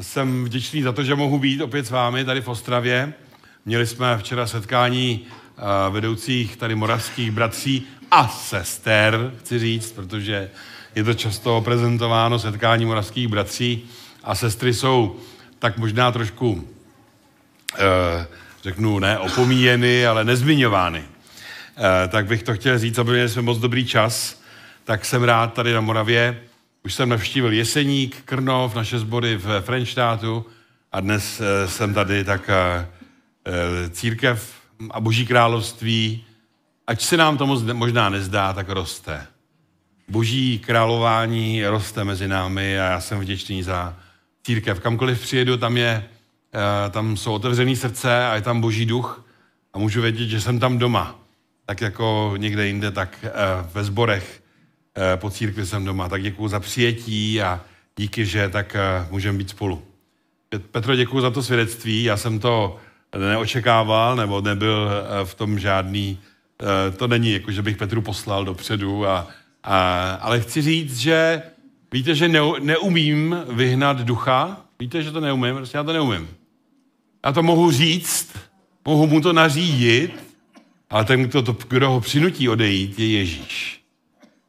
[0.00, 3.12] jsem vděčný za to, že mohu být opět s vámi tady v Ostravě.
[3.64, 10.50] Měli jsme včera setkání eh, vedoucích tady moravských bratří a sester, chci říct, protože
[10.94, 13.84] je to často prezentováno setkání moravských bratří
[14.24, 15.16] a sestry jsou
[15.58, 16.68] tak možná trošku,
[17.78, 18.26] eh,
[18.62, 21.04] řeknu, ne opomíjeny, ale nezmiňovány.
[21.04, 24.42] Eh, tak bych to chtěl říct, aby měli jsme moc dobrý čas,
[24.84, 26.49] tak jsem rád tady na Moravě.
[26.84, 30.46] Už jsem navštívil Jeseník, Krnov, naše sbory v Frenštátu
[30.92, 32.50] a dnes eh, jsem tady tak
[33.90, 34.54] církev
[34.90, 36.24] a boží království,
[36.86, 39.26] ať se nám to možná nezdá, tak roste.
[40.08, 43.96] Boží králování roste mezi námi a já jsem vděčný za
[44.42, 44.80] církev.
[44.80, 46.04] Kamkoliv přijedu, tam, je,
[46.54, 49.24] eh, tam jsou otevřený srdce a je tam boží duch
[49.72, 51.18] a můžu vědět, že jsem tam doma.
[51.66, 53.30] Tak jako někde jinde, tak eh,
[53.72, 54.49] ve sborech eh,
[55.16, 56.08] po církvi jsem doma.
[56.08, 57.60] Tak děkuji za přijetí a
[57.96, 58.76] díky, že tak
[59.10, 59.82] můžeme být spolu.
[60.70, 62.04] Petro, děkuji za to svědectví.
[62.04, 62.76] Já jsem to
[63.18, 64.90] neočekával, nebo nebyl
[65.24, 66.18] v tom žádný,
[66.96, 69.28] to není jako, že bych Petru poslal dopředu, a,
[69.64, 71.42] a, ale chci říct, že
[71.92, 74.66] Víte, že ne, neumím vyhnat ducha?
[74.78, 75.56] Víte, že to neumím?
[75.56, 76.28] Prostě já to neumím.
[77.26, 78.38] Já to mohu říct,
[78.84, 80.34] mohu mu to nařídit,
[80.90, 83.79] ale ten, kdo, to, kdo ho přinutí odejít, je Ježíš.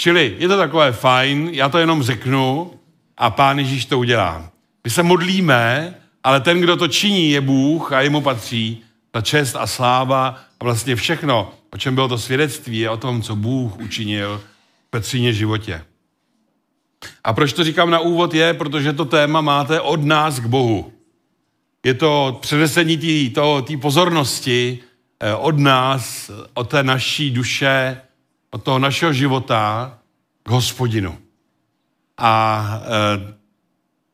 [0.02, 2.74] Čili je to takové fajn, já to jenom řeknu
[3.18, 4.52] a pán Ježíš to udělá.
[4.84, 9.56] My se modlíme, ale ten, kdo to činí, je Bůh a jemu patří ta čest
[9.56, 10.28] a sláva
[10.60, 14.42] a vlastně všechno, o čem bylo to svědectví, je o tom, co Bůh učinil
[14.88, 15.86] v Petříně životě.
[17.24, 20.94] A proč to říkám na úvod je, protože to téma máte od nás k Bohu.
[21.86, 23.30] Je to přenesení
[23.66, 24.80] té pozornosti
[25.20, 28.02] eh, od nás, od té naší duše,
[28.52, 29.98] od toho našeho života
[30.44, 31.18] k hospodinu.
[32.18, 32.34] A
[32.84, 33.34] eh,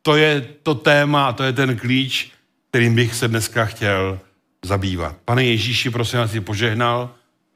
[0.02, 2.32] to je to téma, to je ten klíč,
[2.70, 4.20] kterým bych se dneska chtěl
[4.66, 5.16] zabývat.
[5.26, 7.10] Pane Ježíši, prosím vás, požehnal,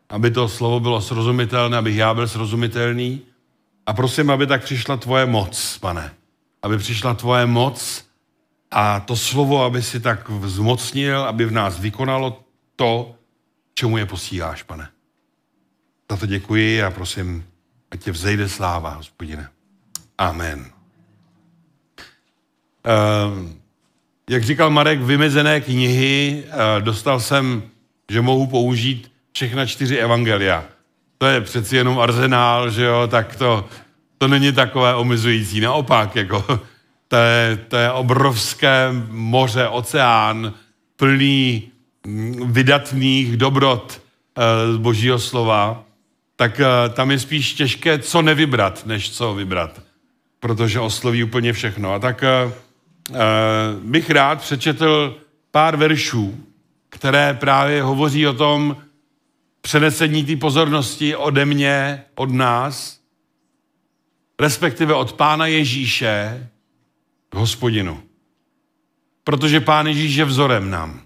[0.10, 3.22] aby to slovo bylo srozumitelné, abych já byl srozumitelný,
[3.86, 6.14] a prosím, aby tak přišla tvoje moc, pane.
[6.62, 8.06] Aby přišla tvoje moc
[8.72, 12.44] a to slovo, aby si tak vzmocnil, aby v nás vykonalo
[12.76, 13.16] to,
[13.74, 14.90] čemu je posíláš, pane.
[16.12, 17.46] Za to děkuji a prosím,
[17.92, 19.50] ať tě vzejde sláva, hospodine.
[20.18, 20.66] Amen.
[22.86, 23.50] Uh,
[24.30, 27.64] jak říkal Marek, vymezené knihy, uh, dostal jsem,
[28.12, 30.66] že mohu použít všechna čtyři evangelia
[31.22, 33.66] to je přeci jenom arzenál, že jo, tak to,
[34.18, 35.60] to není takové omezující.
[35.60, 36.46] Naopak, jako,
[37.08, 40.54] to je, to je obrovské moře, oceán,
[40.96, 41.72] plný
[42.08, 44.02] mm, vydatných dobrot
[44.38, 45.84] eh, z božího slova,
[46.42, 49.82] tak eh, tam je spíš těžké, co nevybrat, než co vybrat,
[50.40, 51.94] protože osloví úplně všechno.
[51.94, 52.52] A tak eh,
[53.84, 55.18] bych rád přečetl
[55.52, 56.46] pár veršů,
[56.90, 58.78] které právě hovoří o tom,
[59.62, 63.00] přenesení té pozornosti ode mě, od nás,
[64.40, 66.48] respektive od Pána Ježíše
[67.30, 68.04] k hospodinu.
[69.24, 71.02] Protože Pán Ježíš je vzorem nám.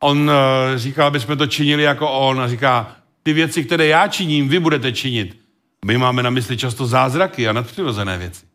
[0.00, 0.30] On
[0.76, 2.95] říká, aby jsme to činili jako on a říká,
[3.26, 5.38] ty věci, které já činím, vy budete činit.
[5.84, 8.46] My máme na mysli často zázraky a nadpřirozené věci.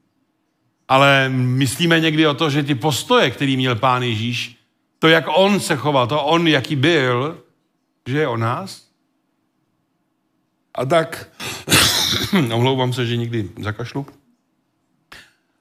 [0.87, 4.57] Ale myslíme někdy o to, že ty postoje, který měl Pán Ježíš,
[4.99, 7.43] to, jak on se choval, to on, jaký byl,
[8.07, 8.87] že je o nás,
[10.75, 11.29] a tak,
[12.53, 14.05] omlouvám se, že nikdy zakašlu.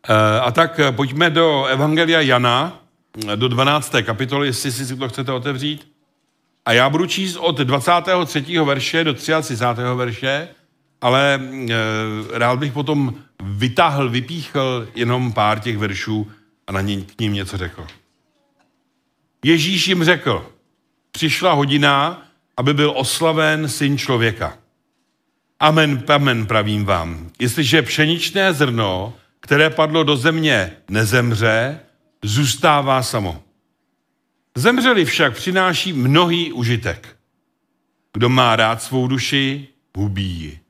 [0.08, 2.78] Eh, a tak eh, pojďme do Evangelia Jana,
[3.36, 3.94] do 12.
[4.02, 5.89] kapitoly, jestli si to chcete otevřít.
[6.70, 8.58] A já budu číst od 23.
[8.64, 9.64] verše do 33.
[9.94, 10.48] verše,
[11.00, 16.30] ale e, rád bych potom vytáhl, vypíchl jenom pár těch veršů
[16.66, 17.86] a na ně, k ním něco řekl.
[19.44, 20.50] Ježíš jim řekl,
[21.12, 22.22] přišla hodina,
[22.56, 24.58] aby byl oslaven syn člověka.
[25.60, 27.30] Amen, amen, pravím vám.
[27.38, 31.80] Jestliže pšeničné zrno, které padlo do země, nezemře,
[32.22, 33.42] zůstává samo.
[34.56, 37.16] Zemřeli však přináší mnohý užitek.
[38.12, 40.60] Kdo má rád svou duši, hubí ji.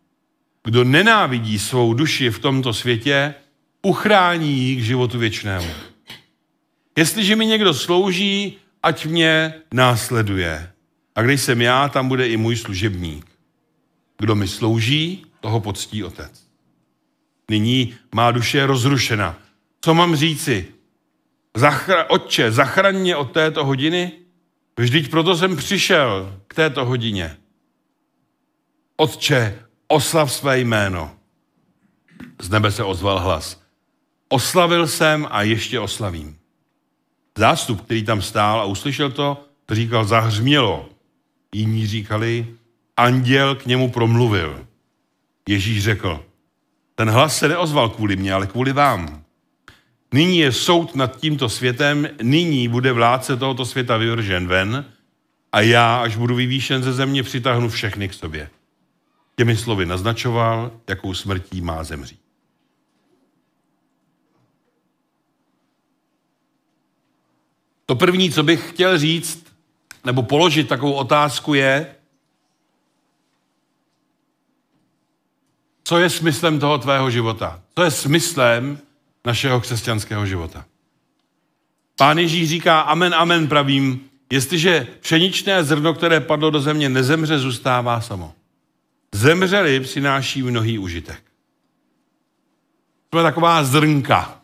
[0.64, 3.34] Kdo nenávidí svou duši v tomto světě,
[3.82, 5.70] uchrání ji k životu věčnému.
[6.98, 10.72] Jestliže mi někdo slouží, ať mě následuje.
[11.14, 13.26] A když jsem já, tam bude i můj služebník.
[14.18, 16.44] Kdo mi slouží, toho poctí otec.
[17.50, 19.38] Nyní má duše rozrušena.
[19.80, 20.66] Co mám říci?
[21.56, 24.12] Zachra- Otče, zachraň mě od této hodiny?
[24.78, 27.36] Vždyť proto jsem přišel k této hodině.
[28.96, 29.58] Otče,
[29.88, 31.16] oslav své jméno.
[32.42, 33.62] Z nebe se ozval hlas.
[34.28, 36.38] Oslavil jsem a ještě oslavím.
[37.38, 40.88] zástup, který tam stál a uslyšel to, to říkal, zahřmělo.
[41.54, 42.56] Jiní říkali,
[42.96, 44.66] anděl k němu promluvil.
[45.48, 46.24] Ježíš řekl,
[46.94, 49.19] ten hlas se neozval kvůli mně, ale kvůli vám.
[50.12, 54.92] Nyní je soud nad tímto světem, nyní bude vládce tohoto světa vyvržen ven
[55.52, 58.50] a já, až budu vyvýšen ze země, přitáhnu všechny k sobě.
[59.36, 62.20] Těmi slovy naznačoval, jakou smrtí má zemřít.
[67.86, 69.46] To první, co bych chtěl říct,
[70.04, 71.94] nebo položit takovou otázku je,
[75.84, 77.62] co je smyslem toho tvého života?
[77.74, 78.78] Co je smyslem
[79.26, 80.64] našeho křesťanského života?
[81.96, 84.00] Pán Ježíš říká, amen, amen, pravím,
[84.32, 88.34] jestliže pšeničné zrno, které padlo do země, nezemře, zůstává samo.
[89.14, 91.22] Zemřeli přináší mnohý užitek.
[93.10, 94.40] To je taková zrnka.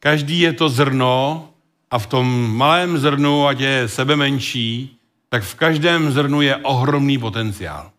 [0.00, 1.48] Každý je to zrno
[1.90, 7.18] a v tom malém zrnu, ať je sebe menší, tak v každém zrnu je ohromný
[7.18, 7.90] potenciál.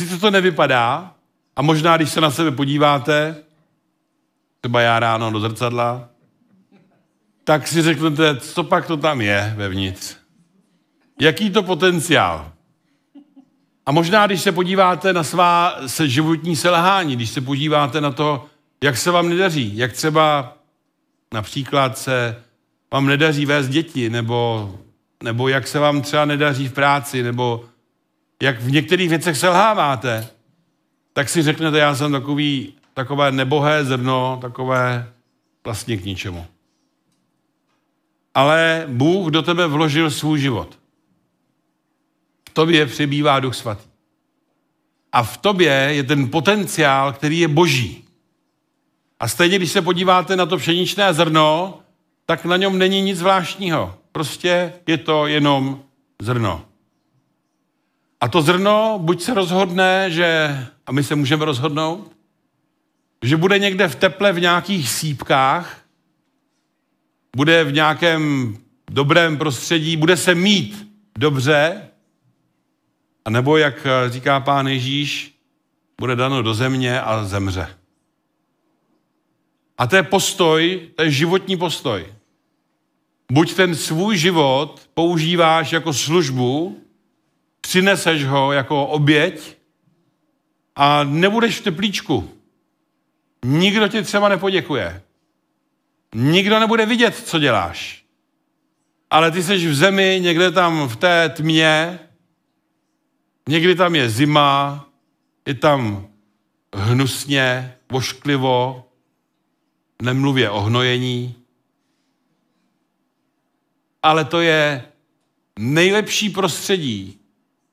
[0.00, 1.14] Sice to nevypadá,
[1.56, 3.36] a možná, když se na sebe podíváte,
[4.62, 6.08] třeba já ráno do zrcadla,
[7.44, 10.16] tak si řeknete, co pak to tam je vevnitř.
[11.20, 12.52] Jaký to potenciál?
[13.86, 18.46] A možná, když se podíváte na svá životní selhání, když se podíváte na to,
[18.84, 20.56] jak se vám nedaří, jak třeba
[21.34, 22.42] například se
[22.92, 24.70] vám nedaří vést děti, nebo,
[25.22, 27.64] nebo jak se vám třeba nedaří v práci, nebo
[28.42, 30.28] jak v některých věcech selháváte,
[31.12, 35.12] tak si řeknete, já jsem takový, takové nebohé zrno, takové
[35.64, 36.46] vlastně k ničemu.
[38.34, 40.78] Ale Bůh do tebe vložil svůj život.
[42.48, 43.88] V tobě přibývá Duch Svatý.
[45.12, 48.04] A v tobě je ten potenciál, který je boží.
[49.20, 51.78] A stejně, když se podíváte na to pšeničné zrno,
[52.26, 53.94] tak na něm není nic zvláštního.
[54.12, 55.82] Prostě je to jenom
[56.22, 56.64] zrno.
[58.20, 62.11] A to zrno buď se rozhodne, že, a my se můžeme rozhodnout,
[63.22, 65.78] že bude někde v teple v nějakých sípkách,
[67.36, 68.56] bude v nějakém
[68.90, 70.88] dobrém prostředí, bude se mít
[71.18, 71.88] dobře,
[73.24, 75.34] a nebo, jak říká pán Ježíš,
[76.00, 77.76] bude dano do země a zemře.
[79.78, 82.06] A to je postoj, to je životní postoj.
[83.32, 86.82] Buď ten svůj život používáš jako službu,
[87.60, 89.56] přineseš ho jako oběť
[90.76, 92.41] a nebudeš v teplíčku.
[93.44, 95.02] Nikdo ti třeba nepoděkuje.
[96.14, 98.04] Nikdo nebude vidět, co děláš.
[99.10, 101.98] Ale ty jsi v zemi, někde tam v té tmě,
[103.48, 104.88] někdy tam je zima,
[105.46, 106.08] je tam
[106.74, 108.88] hnusně, vošklivo,
[110.02, 111.34] nemluvě o hnojení.
[114.02, 114.84] Ale to je
[115.58, 117.18] nejlepší prostředí,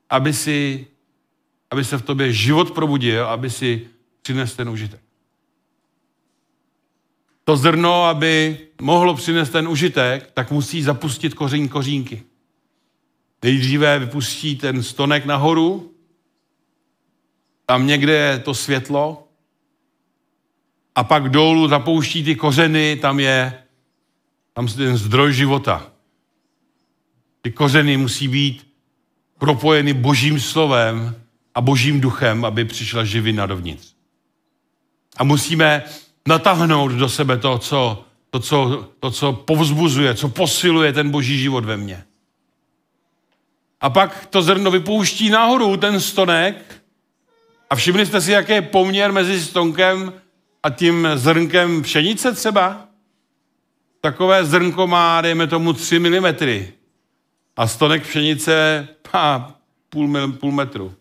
[0.09, 0.87] aby, si,
[1.71, 3.87] aby se v tobě život probudil, aby si
[4.21, 5.08] přinesl ten užitek.
[7.49, 12.23] To zrno, aby mohlo přinést ten užitek, tak musí zapustit koření kořínky.
[13.43, 15.93] Nejdříve vypustí ten stonek nahoru,
[17.65, 19.27] tam někde je to světlo,
[20.95, 23.63] a pak dolů zapouští ty kořeny, tam je
[24.53, 25.91] tam je ten zdroj života.
[27.41, 28.67] Ty kořeny musí být
[29.37, 31.15] propojeny božím slovem
[31.55, 33.93] a božím duchem, aby přišla živina dovnitř.
[35.17, 35.83] A musíme
[36.29, 41.65] natáhnout do sebe to, co, to, co, to, co povzbuzuje, co posiluje ten boží život
[41.65, 42.03] ve mně.
[43.81, 46.81] A pak to zrno vypouští nahoru ten stonek
[47.69, 50.13] a všimli jste si, jaký je poměr mezi stonkem
[50.63, 52.85] a tím zrnkem pšenice třeba?
[54.01, 56.25] Takové zrnko má, dejme tomu, 3 mm
[57.57, 59.55] a stonek pšenice má
[59.89, 60.93] půl, půl metru.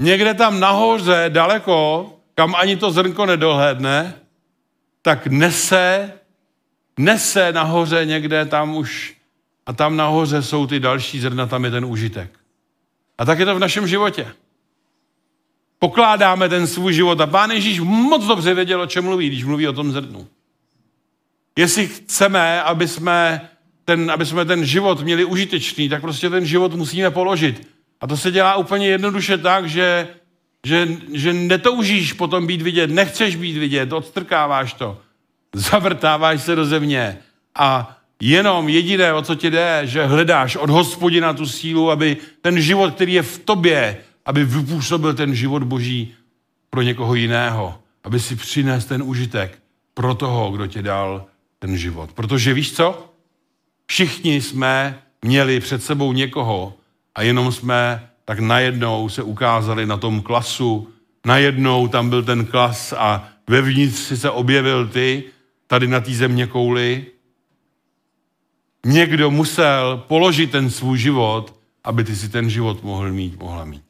[0.00, 4.14] Někde tam nahoře, daleko, kam ani to zrnko nedohlédne,
[5.02, 6.12] tak nese,
[6.98, 9.16] nese nahoře někde tam už
[9.66, 12.30] a tam nahoře jsou ty další zrna, tam je ten užitek.
[13.18, 14.26] A tak je to v našem životě.
[15.78, 19.68] Pokládáme ten svůj život a Pán Ježíš moc dobře věděl, o čem mluví, když mluví
[19.68, 20.28] o tom zrnu.
[21.58, 23.50] Jestli chceme, aby jsme
[23.84, 27.68] ten, aby jsme ten život měli užitečný, tak prostě ten život musíme položit.
[28.00, 30.08] A to se dělá úplně jednoduše tak, že,
[30.64, 35.00] že, že netoužíš potom být vidět, nechceš být vidět, odstrkáváš to,
[35.54, 37.18] zavrtáváš se do země
[37.54, 42.60] a jenom jediné, o co ti jde, že hledáš od hospodina tu sílu, aby ten
[42.60, 46.14] život, který je v tobě, aby vypůsobil ten život boží
[46.70, 49.58] pro někoho jiného, aby si přinesl ten užitek
[49.94, 51.26] pro toho, kdo tě dal
[51.58, 52.12] ten život.
[52.12, 53.12] Protože víš co?
[53.86, 56.74] Všichni jsme měli před sebou někoho
[57.14, 60.88] a jenom jsme tak najednou se ukázali na tom klasu,
[61.26, 65.24] najednou tam byl ten klas a vevnitř si se objevil ty,
[65.66, 67.06] tady na té země kouli.
[68.86, 71.54] Někdo musel položit ten svůj život,
[71.84, 73.82] aby ty si ten život mohl mít, mohla mít.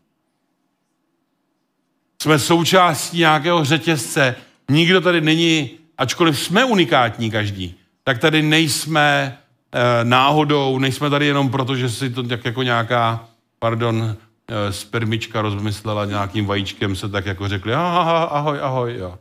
[2.23, 4.37] Jsme součástí nějakého řetězce.
[4.71, 7.75] Nikdo tady není, ačkoliv jsme unikátní každý,
[8.05, 9.39] tak tady nejsme
[9.73, 13.29] e, náhodou, nejsme tady jenom proto, že si to tak jako nějaká,
[13.65, 14.17] pardon,
[14.49, 19.19] e, spermička rozmyslela nějakým vajíčkem, se tak jako řekli, aha, ahoj, ahoj, jo.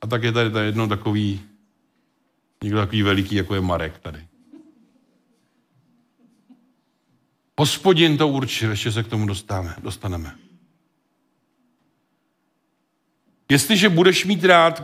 [0.00, 1.40] A tak je tady, tady jedno takový,
[2.62, 4.26] někdo takový veliký, jako je Marek tady.
[7.58, 10.36] Hospodin to určil, ještě se k tomu dostáme, dostaneme.
[13.50, 14.82] Jestliže budeš mít rád,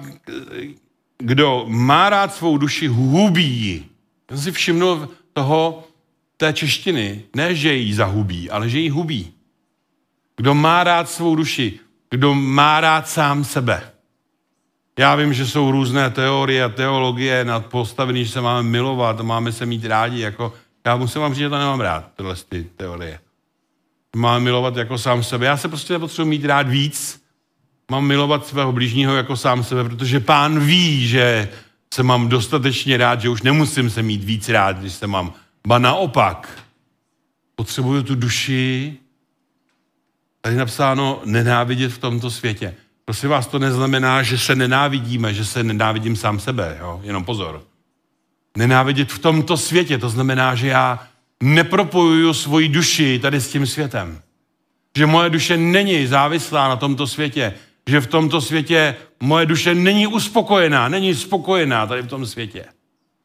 [1.18, 3.86] kdo má rád svou duši, hubí.
[4.30, 5.84] Já si všimnu toho,
[6.36, 9.32] té češtiny, ne, že ji zahubí, ale že ji hubí.
[10.36, 13.90] Kdo má rád svou duši, kdo má rád sám sebe.
[14.98, 19.52] Já vím, že jsou různé teorie a teologie nad postavený, že se máme milovat, máme
[19.52, 20.52] se mít rádi, jako
[20.86, 23.20] já musím vám říct, že to nemám rád, tyhle ty teorie.
[24.16, 25.46] Mám milovat jako sám sebe.
[25.46, 27.22] Já se prostě nepotřebuji mít rád víc.
[27.90, 31.48] Mám milovat svého blížního jako sám sebe, protože pán ví, že
[31.94, 35.34] se mám dostatečně rád, že už nemusím se mít víc rád, když se mám.
[35.66, 36.64] Ba naopak,
[37.54, 38.96] potřebuju tu duši,
[40.40, 42.74] tady napsáno, nenávidět v tomto světě.
[43.04, 47.00] Prosím vás, to neznamená, že se nenávidíme, že se nenávidím sám sebe, jo?
[47.04, 47.62] jenom pozor.
[48.56, 51.08] Nenávidět v tomto světě, to znamená, že já
[51.42, 54.22] nepropojuju svoji duši tady s tím světem.
[54.96, 57.54] Že moje duše není závislá na tomto světě.
[57.88, 62.64] Že v tomto světě moje duše není uspokojená, není spokojená tady v tom světě.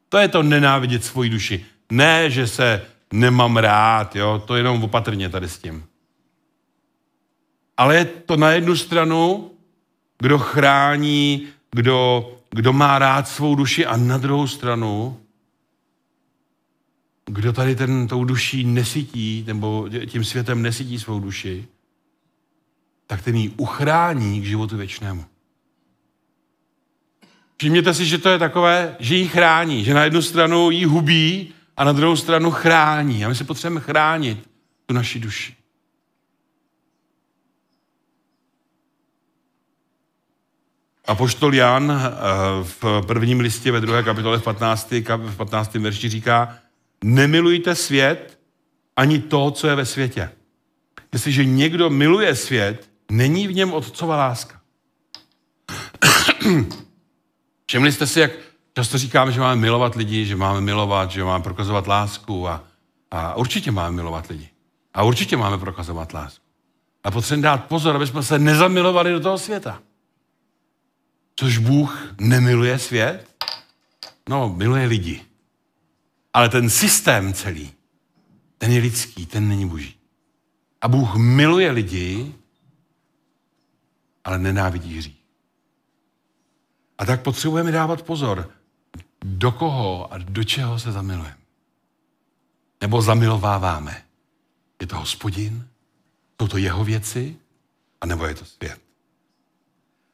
[0.08, 1.64] To je to nenávidět svoji duši.
[1.90, 5.84] Ne, že se nemám rád, jo, to jenom opatrně tady s tím.
[7.76, 9.50] Ale je to na jednu stranu,
[10.18, 15.20] kdo chrání, kdo kdo má rád svou duši a na druhou stranu,
[17.26, 21.68] kdo tady ten, tou duší nesytí, nebo tím světem nesytí svou duši,
[23.06, 25.24] tak ten ji uchrání k životu věčnému.
[27.56, 31.54] Všimněte si, že to je takové, že ji chrání, že na jednu stranu ji hubí
[31.80, 33.24] a na druhou stranu chrání.
[33.24, 34.50] A my se potřebujeme chránit
[34.86, 35.56] tu naši duši.
[41.06, 42.10] A poštol Jan eh,
[42.62, 44.90] v prvním listě ve druhé kapitole v 15.
[45.16, 45.74] v 15.
[45.74, 46.58] verši říká,
[47.04, 48.38] nemilujte svět
[48.96, 50.30] ani to, co je ve světě.
[51.12, 54.60] Jestliže někdo miluje svět, není v něm otcova láska.
[57.66, 61.44] Všimli jste si, jak často říkáme, že máme milovat lidi, že máme milovat, že máme
[61.44, 62.64] prokazovat lásku a,
[63.10, 64.48] a určitě máme milovat lidi.
[64.94, 66.44] A určitě máme prokazovat lásku.
[67.04, 69.82] A potřebujeme dát pozor, aby jsme se nezamilovali do toho světa.
[71.36, 73.46] Což Bůh nemiluje svět?
[74.28, 75.24] No, miluje lidi.
[76.34, 77.72] Ale ten systém celý,
[78.58, 79.94] ten je lidský, ten není boží.
[80.80, 82.34] A Bůh miluje lidi,
[84.24, 85.20] ale nenávidí hřích.
[86.98, 88.50] A tak potřebujeme dávat pozor,
[89.24, 91.36] do koho a do čeho se zamilujeme.
[92.80, 94.04] Nebo zamilováváme.
[94.80, 95.68] Je to hospodin?
[96.40, 97.36] Jsou to jeho věci?
[98.00, 98.80] A nebo je to svět?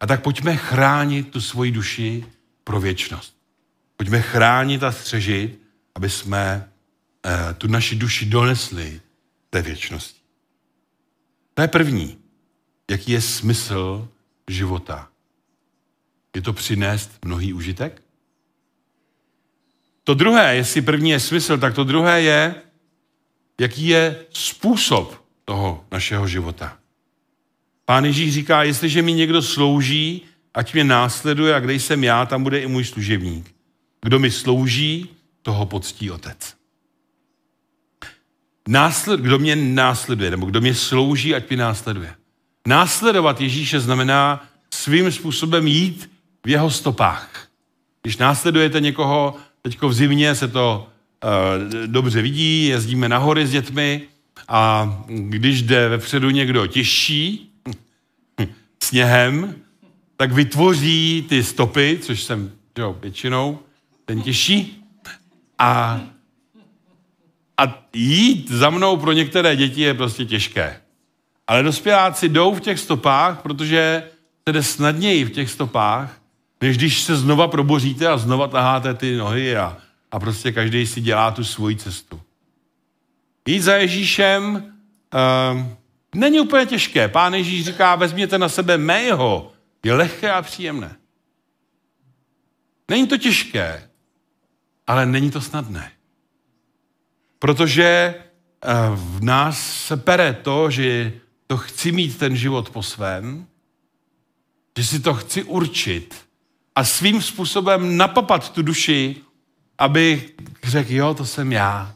[0.00, 2.26] A tak pojďme chránit tu svoji duši
[2.64, 3.36] pro věčnost.
[3.96, 5.60] Pojďme chránit a střežit,
[5.94, 6.72] aby jsme
[7.26, 9.00] eh, tu naši duši donesli
[9.50, 10.20] té věčnosti.
[11.54, 12.18] To je první.
[12.90, 14.08] Jaký je smysl
[14.48, 15.08] života?
[16.36, 18.05] Je to přinést mnohý užitek?
[20.06, 22.54] To druhé, jestli první je smysl, tak to druhé je,
[23.60, 26.76] jaký je způsob toho našeho života.
[27.84, 30.22] Pán Ježíš říká, jestliže mi někdo slouží,
[30.54, 33.54] ať mě následuje a kde jsem já, tam bude i můj služebník.
[34.02, 35.08] Kdo mi slouží,
[35.42, 36.54] toho poctí otec.
[38.68, 42.14] Násled, kdo mě následuje, nebo kdo mě slouží, ať mě následuje.
[42.66, 46.10] Následovat Ježíše znamená svým způsobem jít
[46.44, 47.48] v jeho stopách.
[48.02, 49.36] Když následujete někoho,
[49.66, 50.88] teďko v zimě se to
[51.24, 54.02] uh, dobře vidí, jezdíme na hory s dětmi
[54.48, 57.50] a když jde vepředu někdo těžší,
[58.82, 59.54] sněhem,
[60.16, 63.58] tak vytvoří ty stopy, což jsem jo, většinou
[64.04, 64.84] ten těžší,
[65.58, 66.00] a,
[67.58, 70.80] a jít za mnou pro některé děti je prostě těžké.
[71.46, 74.02] Ale dospěláci jdou v těch stopách, protože
[74.48, 76.20] se jde snadněji v těch stopách
[76.60, 79.76] než když se znova proboříte a znova taháte ty nohy a,
[80.10, 82.20] a prostě každý si dělá tu svoji cestu.
[83.48, 85.62] Jít za Ježíšem uh,
[86.14, 87.08] není úplně těžké.
[87.08, 89.52] Pán Ježíš říká, vezměte na sebe mého.
[89.84, 90.96] Je lehké a příjemné.
[92.90, 93.90] Není to těžké,
[94.86, 95.92] ale není to snadné.
[97.38, 101.12] Protože uh, v nás se pere to, že
[101.46, 103.46] to chci mít ten život po svém,
[104.78, 106.25] že si to chci určit
[106.76, 109.16] a svým způsobem napapat tu duši,
[109.78, 110.30] aby
[110.64, 111.94] řekl, jo, to jsem já.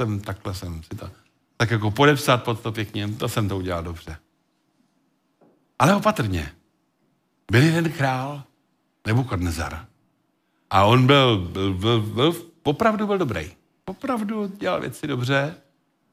[0.00, 1.10] Jsem, takhle jsem si to,
[1.56, 4.16] tak jako podepsat pod to pěkně, to jsem to udělal dobře.
[5.78, 6.52] Ale opatrně.
[7.52, 8.42] Byl jeden král,
[9.06, 9.86] Nebukadnezar.
[10.70, 13.50] A on byl, byl, byl, byl, opravdu byl dobrý.
[13.84, 15.54] Opravdu dělal věci dobře.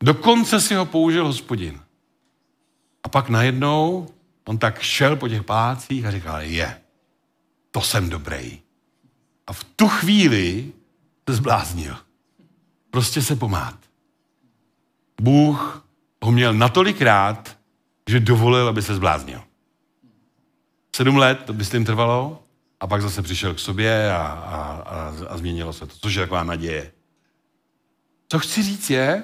[0.04, 1.80] Dokonce si ho použil hospodin.
[3.04, 4.08] A pak najednou
[4.46, 6.82] on tak šel po těch pácích a říkal, je,
[7.78, 8.60] to jsem dobrý.
[9.48, 10.74] A v tu chvíli
[11.30, 11.98] se zbláznil.
[12.90, 13.78] Prostě se pomát.
[15.22, 15.86] Bůh
[16.24, 17.58] ho měl natolik rád,
[18.10, 19.42] že dovolil, aby se zbláznil.
[20.96, 22.44] Sedm let to by s tím trvalo
[22.80, 26.22] a pak zase přišel k sobě a, a, a, a změnilo se to, což je
[26.22, 26.92] taková naděje.
[28.30, 29.24] Co chci říct je,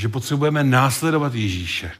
[0.00, 1.92] že potřebujeme následovat Ježíše.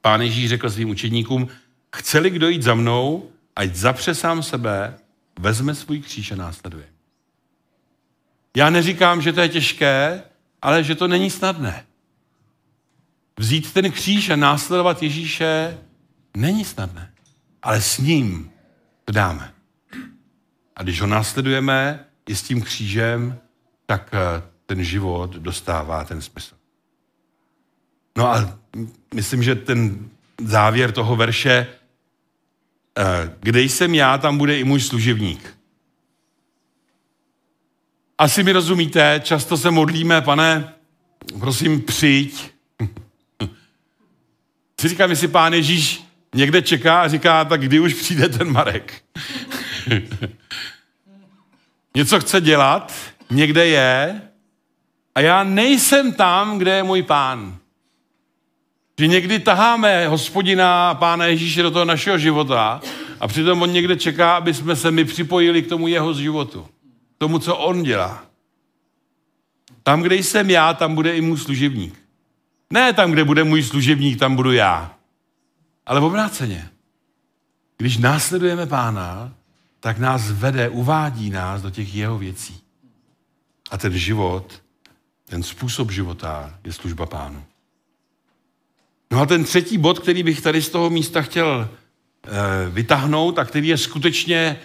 [0.00, 1.48] Pán Ježíš řekl svým učedníkům,
[1.96, 4.98] chceli kdo jít za mnou, ať zapře sám sebe,
[5.38, 6.86] vezme svůj kříž a následuje.
[8.56, 10.22] Já neříkám, že to je těžké,
[10.62, 11.86] ale že to není snadné.
[13.38, 15.78] Vzít ten kříž a následovat Ježíše
[16.36, 17.12] není snadné,
[17.62, 18.50] ale s ním
[19.04, 19.52] to dáme.
[20.76, 23.38] A když ho následujeme i s tím křížem,
[23.86, 26.54] tak eh, ten život dostává ten smysl.
[28.16, 28.58] No a
[29.14, 30.08] myslím, že ten
[30.44, 31.66] závěr toho verše,
[33.40, 35.56] kde jsem já, tam bude i můj služebník.
[38.18, 40.72] Asi mi rozumíte, často se modlíme, pane,
[41.40, 42.50] prosím, přijď.
[44.80, 49.02] Si říkám, jestli pán Ježíš někde čeká a říká, tak kdy už přijde ten Marek.
[51.94, 52.92] Něco chce dělat,
[53.30, 54.22] někde je
[55.14, 57.58] a já nejsem tam, kde je můj pán.
[59.00, 62.80] Že někdy taháme hospodina a pána Ježíše do toho našeho života
[63.20, 66.66] a přitom on někde čeká, aby jsme se my připojili k tomu jeho životu.
[67.16, 68.24] K tomu, co on dělá.
[69.82, 71.94] Tam, kde jsem já, tam bude i můj služebník.
[72.70, 74.96] Ne tam, kde bude můj služebník, tam budu já.
[75.86, 76.68] Ale v obráceně.
[77.78, 79.32] Když následujeme pána,
[79.80, 82.60] tak nás vede, uvádí nás do těch jeho věcí.
[83.70, 84.62] A ten život,
[85.24, 87.44] ten způsob života je služba pánu.
[89.10, 93.44] No a ten třetí bod, který bych tady z toho místa chtěl e, vytáhnout a
[93.44, 94.58] který je skutečně e,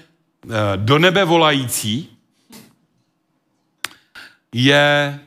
[0.76, 2.18] do nebe volající,
[4.56, 5.20] je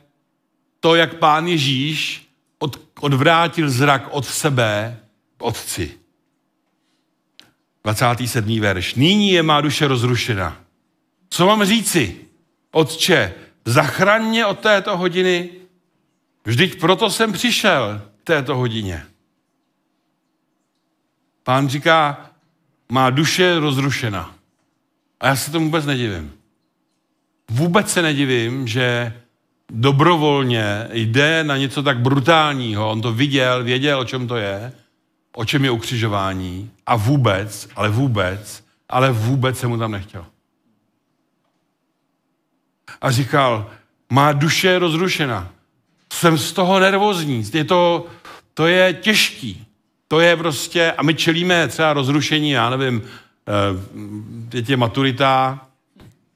[0.79, 4.99] to, jak pán Ježíš od, odvrátil zrak od sebe
[5.37, 5.91] k otci.
[7.83, 8.59] 27.
[8.59, 8.95] verš.
[8.95, 10.57] Nyní je má duše rozrušena.
[11.29, 12.17] Co mám říci?
[12.71, 13.33] Otče,
[13.65, 15.49] zachraň mě od této hodiny.
[16.45, 19.05] Vždyť proto jsem přišel této hodině.
[21.43, 22.29] Pán říká,
[22.91, 24.35] má duše rozrušena.
[25.19, 26.33] A já se tomu vůbec nedivím.
[27.51, 29.13] Vůbec se nedivím, že
[29.69, 32.91] dobrovolně jde na něco tak brutálního.
[32.91, 34.73] On to viděl, věděl, o čem to je,
[35.35, 40.25] o čem je ukřižování a vůbec, ale vůbec, ale vůbec se mu tam nechtěl.
[43.01, 43.71] A říkal,
[44.09, 45.54] má duše rozrušena
[46.15, 47.43] jsem z toho nervózní.
[47.53, 48.07] Je to,
[48.53, 49.65] to je těžký.
[50.07, 53.01] To je prostě, a my čelíme třeba rozrušení, já nevím,
[54.53, 55.67] eh, je maturita,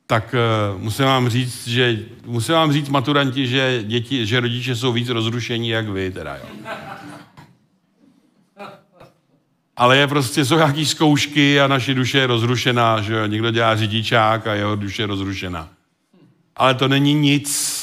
[0.08, 4.92] tak eh, musím vám říct, že musím vám říct maturanti, že děti, že rodiče jsou
[4.92, 6.46] víc rozrušení, jak vy teda, jo.
[9.78, 13.26] Ale je prostě, jsou nějaký zkoušky a naše duše je rozrušená, že jo.
[13.26, 15.70] Někdo dělá řidičák a jeho duše je rozrušená.
[16.56, 17.79] Ale to není nic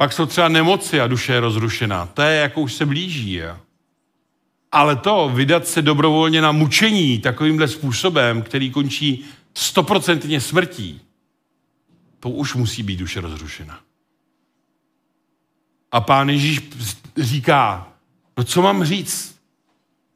[0.00, 2.06] pak jsou třeba nemoci a duše je rozrušená.
[2.06, 3.32] To je, jako už se blíží.
[3.32, 3.56] Je.
[4.72, 11.00] Ale to, vydat se dobrovolně na mučení takovýmhle způsobem, který končí stoprocentně smrtí,
[12.20, 13.80] to už musí být duše rozrušena.
[15.92, 16.60] A pán Ježíš
[17.16, 17.92] říká,
[18.36, 19.40] no co mám říct?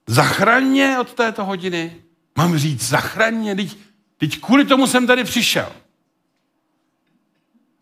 [0.07, 1.97] Zachraň mě od této hodiny.
[2.39, 3.77] Mám říct, zachraň mě, teď,
[4.17, 5.73] teď kvůli tomu jsem tady přišel.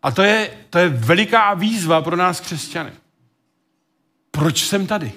[0.03, 2.91] A to je, to je veliká výzva pro nás křesťany.
[4.31, 5.11] Proč jsem tady?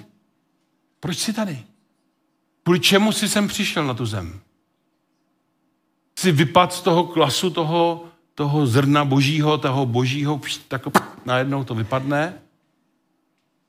[0.99, 1.63] Proč jsi tady?
[2.63, 4.39] Kvůli čemu jsi sem přišel na tu zem?
[6.19, 10.81] si vypad z toho klasu toho, toho zrna božího, toho božího, tak
[11.25, 12.33] najednou to vypadne.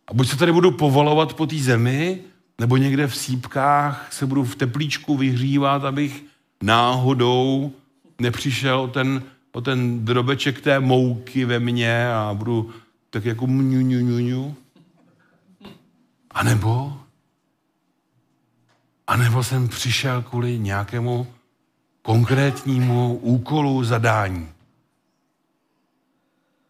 [0.08, 2.20] A buď se tady budu povolovat po té zemi,
[2.58, 6.24] nebo někde v sípkách se budu v teplíčku vyhřívat, abych
[6.62, 7.72] náhodou
[8.18, 9.22] nepřišel ten,
[9.58, 12.70] o ten drobeček té mouky ve mně a budu
[13.10, 14.56] tak jako mňu, mňu, mňu, mňu.
[16.30, 17.00] A nebo,
[19.06, 21.26] a nebo jsem přišel kvůli nějakému
[22.02, 24.48] konkrétnímu úkolu, zadání.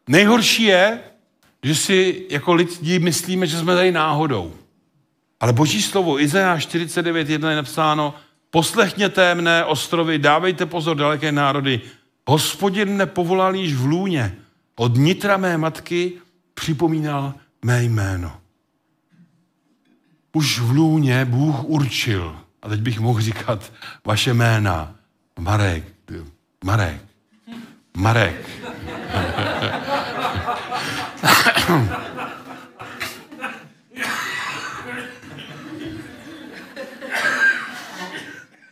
[0.08, 1.00] Nejhorší je,
[1.62, 4.54] že si jako lidi myslíme, že jsme tady náhodou.
[5.40, 8.14] Ale boží slovo, Izajáš 49.1 je napsáno,
[8.50, 11.80] poslechněte mne, ostrovy, dávejte pozor, daleké národy.
[12.28, 14.36] Hospodin nepovolal již v lůně.
[14.76, 16.12] Od nitra mé matky
[16.54, 18.40] připomínal mé jméno.
[20.32, 23.72] Už v lůně Bůh určil, a teď bych mohl říkat
[24.06, 24.94] vaše jména,
[25.38, 25.84] Marek,
[26.64, 27.00] Marek,
[27.96, 28.48] Marek.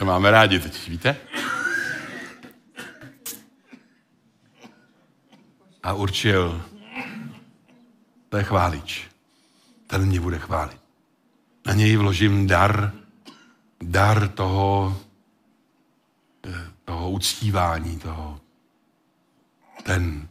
[0.04, 1.16] Máme rádi teď, víte?
[5.87, 6.62] A určil,
[8.29, 9.09] to je chválič.
[9.87, 10.81] Ten mě bude chválit.
[11.66, 12.92] Na něj vložím dar,
[13.83, 14.99] dar toho,
[16.46, 18.40] eh, toho uctívání, toho,
[19.83, 20.29] ten,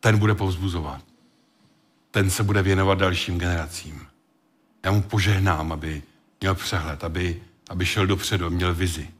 [0.00, 1.04] ten bude povzbuzovat.
[2.10, 4.06] Ten se bude věnovat dalším generacím.
[4.84, 6.02] Já mu požehnám, aby
[6.40, 9.19] měl přehled, aby, aby šel dopředu, měl vizi.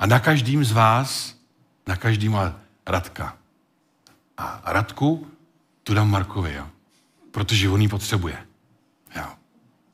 [0.00, 1.36] A na každým z vás,
[1.86, 3.36] na každým má Radka.
[4.38, 5.26] A Radku
[5.84, 6.66] tu dám Markovi, jo?
[7.30, 8.36] protože on ji potřebuje.
[9.16, 9.24] Jo?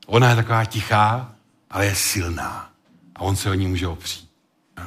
[0.05, 1.31] Ona je taková tichá,
[1.69, 2.69] ale je silná.
[3.15, 4.29] A on se o ní může opřít.
[4.79, 4.85] Jo?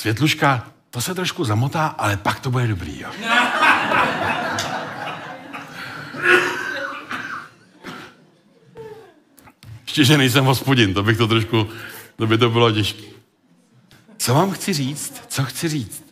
[0.00, 3.00] Světluška, to se trošku zamotá, ale pak to bude dobrý.
[3.00, 3.10] Jo?
[9.82, 11.68] Ještě, že nejsem hospodin, to bych to trošku,
[12.16, 13.11] to by to bylo těžké.
[14.22, 15.22] Co vám chci říct?
[15.28, 16.04] Co chci říct?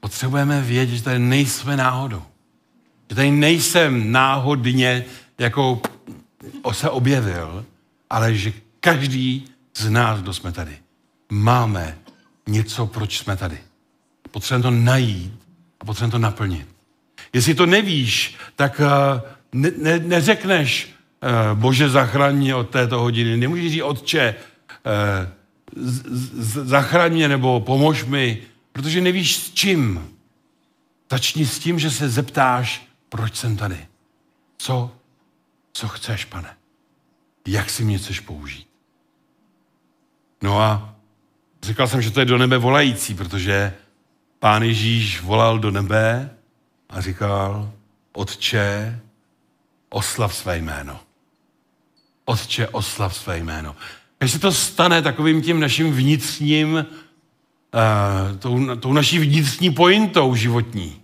[0.00, 2.22] Potřebujeme vědět, že tady nejsme náhodou.
[3.10, 5.04] Že tady nejsem náhodně
[5.38, 5.80] jako
[6.72, 7.64] se objevil,
[8.10, 9.44] ale že každý
[9.76, 10.78] z nás, kdo jsme tady,
[11.32, 11.98] máme
[12.48, 13.58] něco, proč jsme tady.
[14.30, 15.32] Potřebujeme to najít
[15.80, 16.68] a potřebujeme to naplnit.
[17.32, 19.20] Jestli to nevíš, tak uh,
[19.52, 23.36] ne, ne, neřekneš, uh, bože zachraň mě od této hodiny.
[23.36, 24.34] Nemůžeš říct, otče,
[24.86, 25.43] uh,
[26.64, 30.10] zachraň mě nebo pomož mi, protože nevíš s čím.
[31.10, 33.86] Začni s tím, že se zeptáš, proč jsem tady.
[34.58, 34.92] Co,
[35.72, 36.56] co chceš, pane?
[37.46, 38.68] Jak si mě chceš použít?
[40.42, 40.94] No a
[41.62, 43.74] říkal jsem, že to je do nebe volající, protože
[44.38, 46.30] pán Ježíš volal do nebe
[46.88, 47.72] a říkal,
[48.12, 49.00] Otče,
[49.88, 51.00] oslav své jméno.
[52.24, 53.76] Otče, oslav své jméno.
[54.24, 61.00] Když se to stane takovým tím naším vnitřním, uh, tou, tou naší vnitřní pointou životní.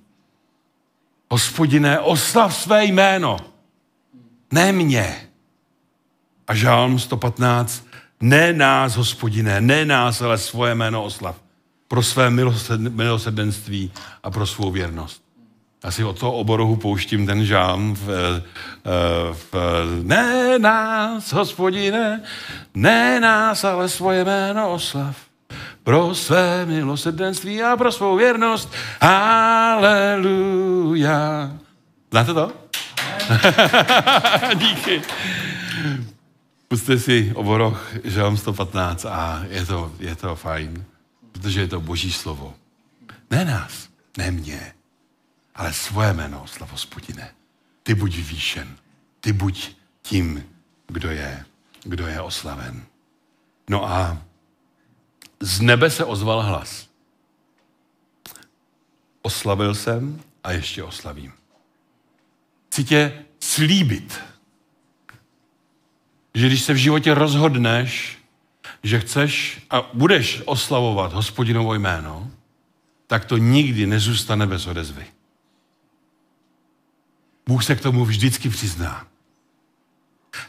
[1.30, 3.37] Hospodiné, oslav své jméno.
[4.52, 5.16] Ne mě.
[6.48, 7.87] A žálm 115,
[8.20, 11.42] ne nás, hospodiné, ne nás, ale svoje jméno oslav.
[11.88, 12.30] Pro své
[12.88, 15.22] milosrdenství a pro svou věrnost.
[15.82, 18.42] Asi od toho oborohu pouštím ten žálm v, eh,
[19.32, 19.54] v,
[20.02, 22.22] ne nás, hospodine,
[22.74, 25.16] ne nás, ale svoje jméno oslav.
[25.84, 28.72] Pro své milosrdenství a pro svou věrnost.
[29.00, 30.40] Aleluja.
[32.10, 32.52] Znáte to?
[34.54, 35.02] Díky.
[36.68, 40.84] Puste si oboroch Žalm 115 a je to, je to fajn,
[41.32, 42.54] protože je to boží slovo.
[43.30, 43.88] Ne nás,
[44.18, 44.72] ne mě,
[45.54, 47.34] ale svoje jméno, slavo hospodine.
[47.82, 48.76] Ty buď vyvýšen,
[49.20, 49.70] ty buď
[50.02, 50.44] tím,
[50.86, 51.44] kdo je,
[51.82, 52.84] kdo je oslaven.
[53.70, 54.22] No a
[55.40, 56.88] z nebe se ozval hlas.
[59.22, 61.32] Oslavil jsem a ještě oslavím.
[62.68, 64.20] Chci tě slíbit,
[66.34, 68.18] že když se v životě rozhodneš,
[68.82, 72.30] že chceš a budeš oslavovat hospodinovo jméno,
[73.06, 75.06] tak to nikdy nezůstane bez odezvy.
[77.50, 79.06] Bůh se k tomu vždycky přizná.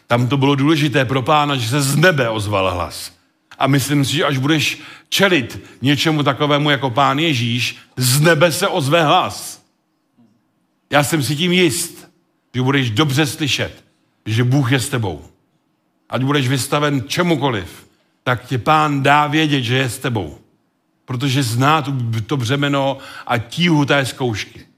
[0.07, 3.11] Tam to bylo důležité pro pána, že se z nebe ozval hlas.
[3.57, 8.67] A myslím si, že až budeš čelit něčemu takovému jako pán Ježíš, z nebe se
[8.67, 9.65] ozve hlas.
[10.91, 12.09] Já jsem si tím jist,
[12.55, 13.83] že budeš dobře slyšet,
[14.25, 15.25] že Bůh je s tebou.
[16.09, 17.87] ať budeš vystaven čemukoliv,
[18.23, 20.37] tak tě pán dá vědět, že je s tebou.
[21.05, 21.81] Protože zná
[22.27, 24.70] to břemeno a tíhu té zkoušky.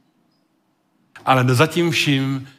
[1.25, 2.49] Ale zatím vším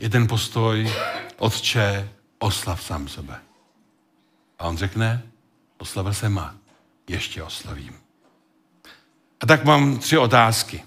[0.00, 0.92] je ten postoj,
[1.38, 3.40] otče, oslav sám sebe.
[4.58, 5.22] A on řekne,
[5.78, 6.54] oslavil se má,
[7.08, 7.94] ještě oslavím.
[9.40, 10.82] A tak mám tři otázky.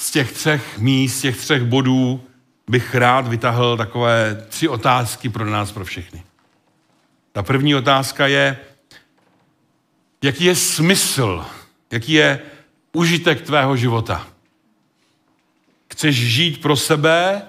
[0.00, 2.24] Z těch třech míst, z těch třech bodů
[2.70, 6.24] bych rád vytahl takové tři otázky pro nás, pro všechny.
[7.32, 8.58] Ta první otázka je,
[10.22, 11.44] jaký je smysl,
[11.92, 12.40] jaký je
[12.92, 14.26] užitek tvého života.
[15.96, 17.42] Chceš žít pro sebe,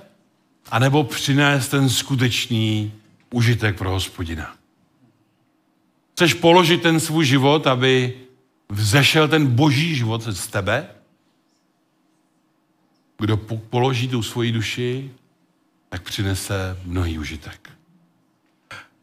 [0.72, 2.94] anebo přinést ten skutečný
[3.30, 4.56] užitek pro hospodina.
[6.14, 8.14] Chceš položit ten svůj život, aby
[8.70, 10.88] vzešel ten boží život z tebe?
[13.20, 13.38] Kdo
[13.70, 15.12] položí tu svoji duši,
[15.90, 17.70] tak přinese mnohý užitek.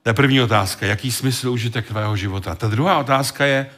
[0.03, 0.87] To je první otázka.
[0.87, 2.55] Jaký smysl užitek tvého života?
[2.55, 3.71] Ta druhá otázka je,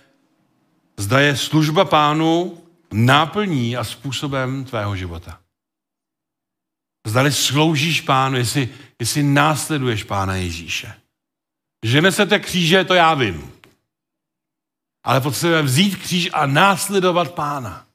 [0.97, 2.59] zda je služba pánu
[2.93, 5.39] náplní a způsobem tvého života.
[7.07, 10.95] Zdali sloužíš pánu, jestli, jestli následuješ pána Ježíše.
[11.85, 13.53] Že nesete kříže, to já vím.
[15.05, 17.87] Ale potřebujeme vzít kříž a následovat pána.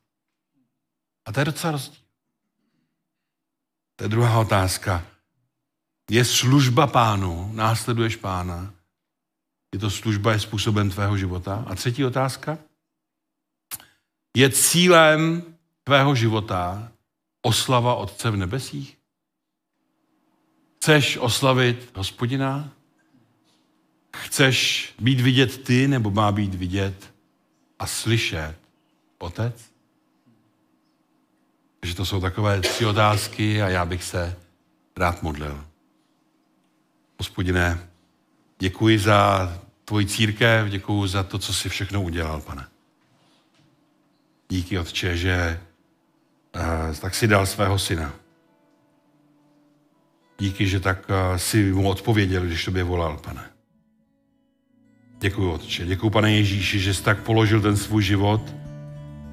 [1.26, 2.02] A to je docela rozdíl.
[3.96, 5.06] To je druhá otázka.
[6.10, 8.74] Je služba pánu, následuješ pána,
[9.74, 11.66] je to služba, je způsobem tvého života.
[11.68, 12.58] A třetí otázka.
[14.38, 15.44] Je cílem
[15.84, 16.92] tvého života
[17.42, 19.01] oslava Otce v nebesích?
[20.82, 22.70] Chceš oslavit hospodina?
[24.18, 27.14] Chceš být vidět ty, nebo má být vidět
[27.80, 28.56] a slyšet
[29.18, 29.72] otec?
[31.80, 34.36] Takže to jsou takové tři otázky a já bych se
[34.98, 35.66] rád modlil.
[37.20, 37.88] Hospodine,
[38.60, 39.50] děkuji za
[39.86, 42.68] tvoji církev, děkuji za to, co jsi všechno udělal, pane.
[44.50, 45.62] Díky, Otče, že
[46.56, 48.21] uh, tak si dal svého syna.
[50.42, 53.42] Díky, že tak uh, si mu odpověděl, když tobě volal, pane.
[55.20, 55.86] Děkuji, Otče.
[55.86, 58.56] Děkuji, pane Ježíši, že jsi tak položil ten svůj život,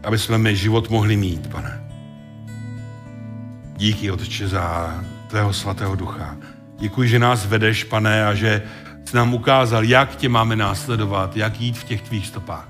[0.05, 1.91] aby jsme my život mohli mít, pane.
[3.77, 4.95] Díky, Otče, za
[5.29, 6.37] tvého svatého ducha.
[6.79, 8.63] Děkuji, že nás vedeš, pane, a že
[9.05, 12.69] jsi nám ukázal, jak tě máme následovat, jak jít v těch tvých stopách.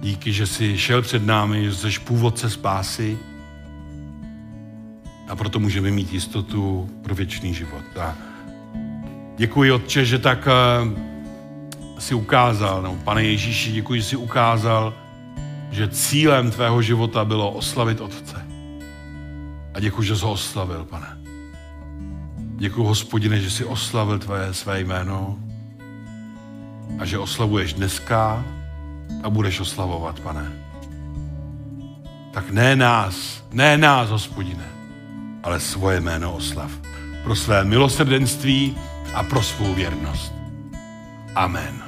[0.00, 3.18] Díky, že jsi šel před námi, že jsi původce spásy
[5.28, 7.84] a proto můžeme mít jistotu pro věčný život.
[8.00, 8.14] A
[9.36, 11.16] děkuji, Otče, že tak eh,
[11.98, 14.94] si ukázal, no, pane Ježíši, děkuji, že jsi ukázal,
[15.70, 18.46] že cílem tvého života bylo oslavit Otce.
[19.74, 21.18] A děkuji, že jsi ho oslavil, pane.
[22.58, 25.38] Děkuji, hospodine, že jsi oslavil tvé své jméno
[26.98, 28.44] a že oslavuješ dneska
[29.22, 30.52] a budeš oslavovat, pane.
[32.32, 34.75] Tak ne nás, ne nás, hospodine,
[35.46, 36.70] ale svoje jméno oslav.
[37.22, 38.76] Pro své milosrdenství
[39.14, 40.32] a pro svou věrnost.
[41.34, 41.85] Amen.